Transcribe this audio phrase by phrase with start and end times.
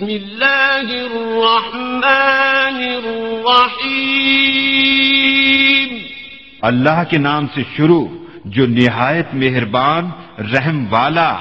[0.00, 5.98] بسم الله الرحمن الرحيم.
[6.62, 8.06] اللہ کے نام سے شروع
[8.44, 11.38] جو نہایت مہربان رحم والا۔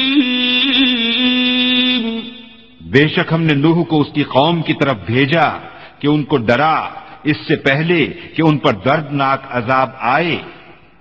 [2.81, 5.59] بے شک ہم نے نوح کو اس کی قوم کی طرف بھیجا
[5.99, 6.89] کہ ان کو ڈرا
[7.25, 10.39] اس سے پہلے کہ ان پر دردناک عذاب آئے۔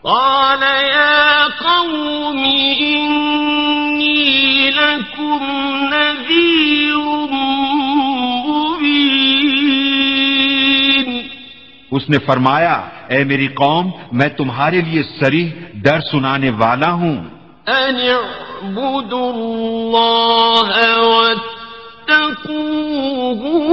[0.02, 2.44] قال يا قوم
[2.82, 4.30] إني
[4.70, 5.44] لكم
[5.94, 7.29] نذير
[11.92, 17.18] اس نے فرمایا اے میری قوم میں تمہارے لیے سریح ڈر سنانے والا ہوں۔
[22.10, 22.52] واتقوه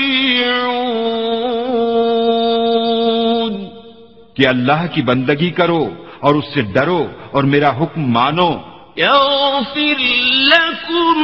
[4.33, 8.51] کہ اللہ کی بندگی کرو اور اس سے ڈرو اور میرا حکم مانو۔
[8.97, 9.99] يغفر
[10.31, 11.19] لكم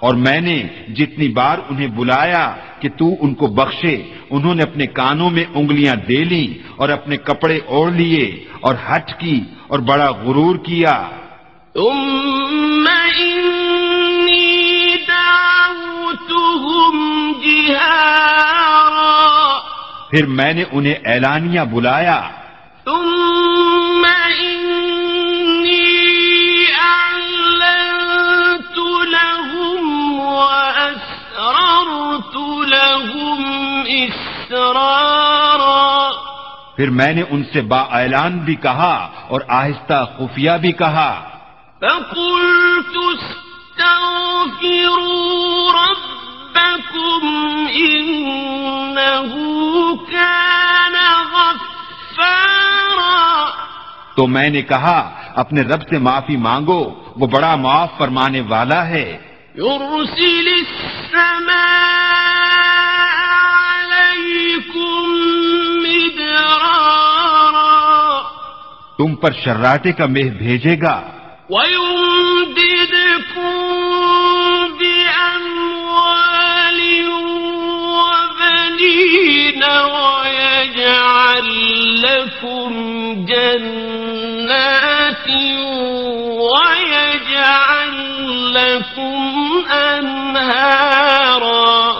[0.00, 3.96] اور میں نے جتنی بار انہیں بلایا کہ تو ان کو بخشے،
[4.30, 9.20] انہوں نے اپنے کانوں میں انگلیاں دے لی اور اپنے کپڑے اوڑھ لیے اور ہٹ
[9.20, 11.08] کی اور بڑا غرور کیا۔
[11.76, 12.86] ثم
[13.18, 16.94] إني دعوتهم
[17.44, 19.18] جهارا
[20.10, 22.20] پھر میں نے انہیں اعلانیہ بلایا۔
[22.84, 24.02] ثم
[24.38, 25.84] إني
[26.86, 28.78] أعلنت
[29.16, 29.82] لهم
[30.20, 31.14] وأسررت
[32.72, 33.40] لهم
[33.98, 35.06] إسرارا
[36.76, 38.96] پھر میں نے ان سے با اعلان بھی کہا
[39.28, 41.35] اور آہستہ خفیہ بھی کہا۔
[41.80, 43.84] فقلت استغفروا
[45.72, 47.26] ربكم
[47.80, 49.34] إنه
[50.10, 50.94] كان
[51.32, 52.46] غفارا.
[54.16, 59.18] تو میں نے کہا اپنے رب سے معافی مانگو وہ بڑا معاف فرمانے والا ہے۔
[59.58, 61.56] يرسل السماء
[63.82, 65.12] عليكم
[65.82, 67.02] مدرارا.
[68.98, 71.15] تم پر شراٹے کا مہ بھیجے گا۔
[71.50, 73.42] ويمددكم
[74.78, 76.80] بأموال
[77.96, 79.64] وبنين
[79.94, 81.48] ويجعل
[82.02, 82.74] لكم
[83.24, 85.28] جنات
[86.42, 87.94] ويجعل
[88.54, 91.94] لكم أنهارا.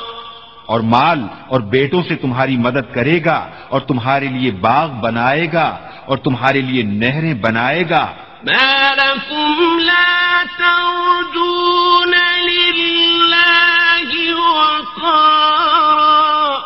[0.67, 5.77] اور مال اور بیٹوں سے تمہاری مدد کرے گا اور تمہارے لیے باغ بنائے گا
[6.07, 8.13] اور تمہارے لیے نہریں بنائے گا
[8.47, 12.15] ما لكم لا ترجون
[12.51, 16.59] لله وقارا.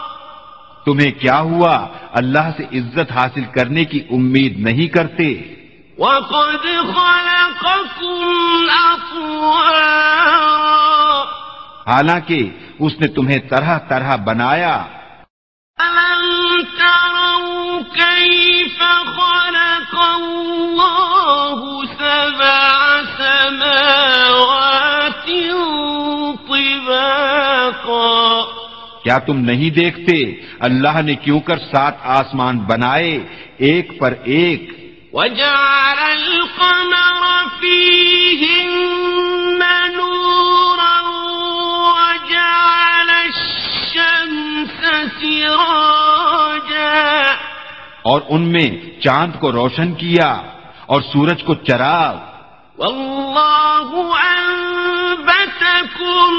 [0.84, 5.54] تمہیں کیا ہوا؟ اللہ سے عزت حاصل کرنے کی امید نہیں کرتے۔
[5.98, 11.24] وقد خلقكم أطوارا.
[11.86, 14.84] حالانکہ اس نے تمہیں طرح طرح بنایا۔
[15.82, 18.82] ألم تروا كيف
[19.16, 25.30] خلق الله سبع سماوات
[26.80, 28.44] طباقا.
[29.04, 33.26] کیا تم نہیں دیکھتے اللہ نے کیوں کر سات آسمان بنائے
[33.56, 34.70] ایک پر ایک؟
[35.12, 39.62] وجعل القمر فيهن
[39.96, 41.00] نورا
[41.96, 44.84] وجعل الشمس
[45.20, 47.34] سراجا.
[48.02, 50.42] اور ان میں چاند کو روشن کیا
[50.86, 52.16] اور سورج کو چراغ۔
[54.22, 56.38] أنبتكم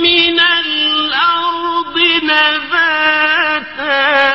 [0.00, 4.30] من الأرض نباتا۔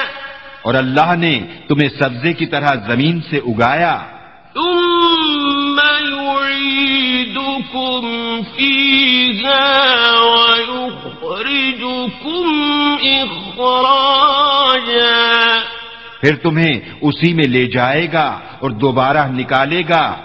[0.61, 4.00] اور اللہ نے تمہیں سبزے کی طرح زمین سے اگایا۔
[4.53, 5.79] ثم
[6.09, 8.07] يعيدكم
[8.55, 12.65] فيها ويخرجكم
[13.01, 14.37] إخراجا
[16.21, 20.17] پھر تمہیں اسی میں لے جائے گا اور دوبارہ نکالے گا۔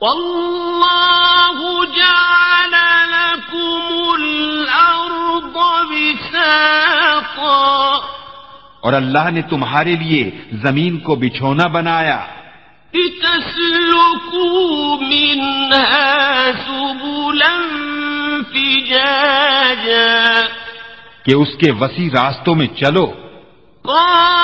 [0.00, 4.20] والله جعل لكم
[5.90, 7.98] بساطا۔
[8.80, 12.24] اور اللہ نے تمہارے لیے زمین کو بچھونا بنایا۔
[12.94, 17.58] لتسلكوا منها سبلا
[18.52, 20.24] فجاجا۔
[21.22, 23.12] کہ اس کے وسیع راستوں میں چلو۔
[23.82, 24.37] قال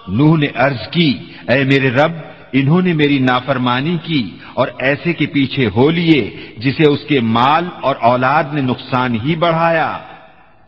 [0.09, 1.19] نوح نے عرض کی
[1.49, 2.13] اے میرے رب
[2.53, 7.69] انہوں نے میری نافرمانی کی اور ایسے کے پیچھے ہو لیے جسے اس کے مال
[7.83, 9.99] اور اولاد نے نقصان ہی بڑھایا۔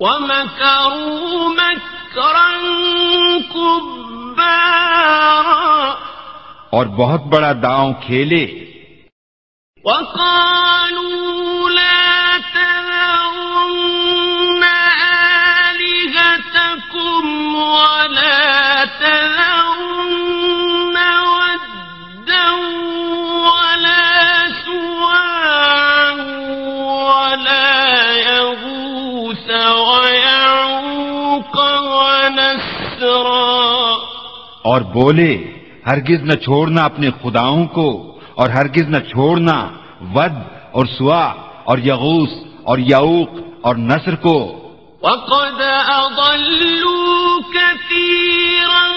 [0.01, 2.53] ومكروا مكرا
[3.55, 5.95] كبارا۔
[6.70, 8.65] اور بہت بڑا داؤں کھیلے۔
[9.85, 14.65] وقالوا لا تذرن
[15.62, 22.53] آلهتكم ولا تذرن ودا
[23.49, 26.14] ولا سواعا
[26.94, 27.82] ولا
[29.81, 33.97] ويعوق ونسرا۔
[34.62, 35.58] اور بولے
[35.88, 39.70] ہرگز نہ چھوڑنا اپنے خداؤں کو اور ہرگز نہ چھوڑنا
[40.14, 40.32] ود
[40.73, 42.29] اور سوا اور یغوس
[42.62, 43.29] اور یعوق
[43.62, 44.69] اور نصر کو۔
[45.02, 48.88] وقد أضلوا كثيرا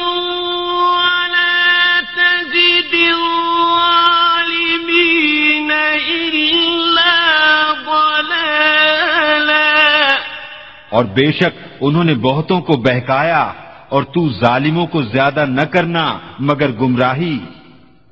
[0.91, 5.71] ولا تزد الظالمين
[6.07, 10.17] إلا ضلالا۔
[10.89, 13.53] اور بے شک انہوں نے بہتوں کو بہکایا۔
[13.91, 17.39] اور تو ظالموں کو زیادہ نہ کرنا مگر گمراہی۔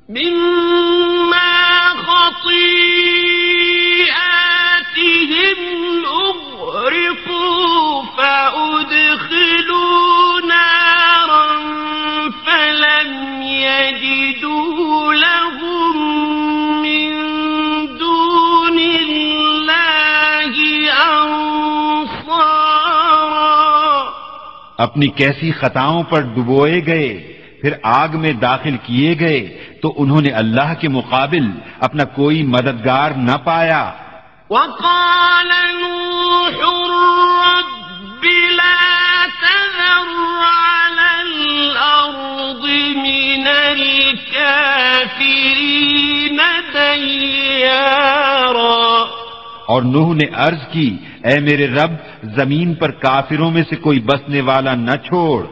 [0.08, 3.09] مما خطیر
[24.80, 30.28] اپنی کیسی خطاؤں پر ڈبوئے گئے، پھر آگ میں داخل کیے گئے، تو انہوں نے
[30.28, 33.92] اللہ کے مقابل اپنا کوئی مددگار نہ پایا۔
[34.50, 46.40] وقال نوح رب لا تذر على الأرض من الكافرين
[46.72, 48.99] ديارا.
[49.70, 51.92] اور نوح نے عرض کی اے میرے رب
[52.36, 55.46] زمین پر کافروں میں سے کوئی بسنے والا نہ چھوڑ۔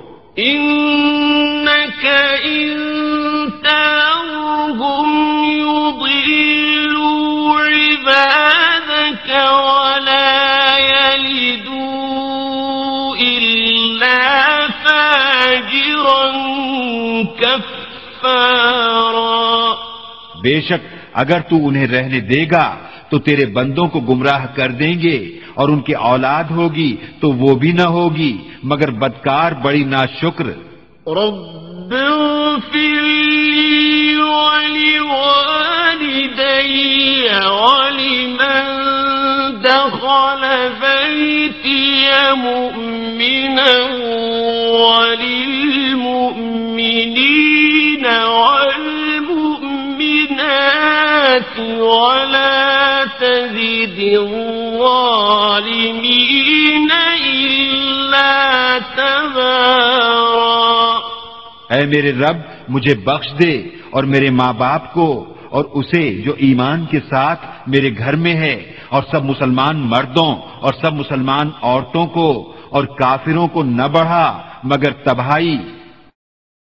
[20.42, 20.82] بے شک
[21.12, 22.66] اگر تو انہیں رہنے دے گا
[23.10, 25.18] تو تیرے بندوں کو گمراہ کر دیں گے
[25.54, 28.34] اور ان کی اولاد ہوگی تو وہ بھی نہ ہوگی،
[28.70, 30.46] مگر بدکار بڑی نا شکر
[31.16, 31.36] رب
[35.98, 38.66] ولوالدي ولمن
[39.62, 40.42] دخل
[40.80, 43.72] بيتي مؤمنا
[44.80, 46.04] وللمؤمنين
[48.36, 49.48] والمؤمنات
[51.58, 52.77] ولا
[53.20, 54.00] تزد
[58.96, 60.98] تبارا.
[61.70, 62.36] اے میرے رب،
[62.68, 67.90] مجھے بخش دے اور میرے ماں باپ کو اور اسے جو ایمان کے ساتھ میرے
[67.98, 73.62] گھر میں ہے اور سب مسلمان مردوں اور سب مسلمان عورتوں کو اور کافروں کو
[73.62, 75.56] نہ بڑھا مگر تباہی